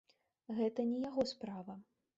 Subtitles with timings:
[0.59, 1.81] Гэта не яго справа!